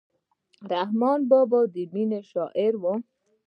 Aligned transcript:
رحمان 0.71 1.19
بابا 1.29 1.61
د 1.73 1.75
مینې 1.93 2.19
شاعر 2.31 2.73
و. 2.81 2.83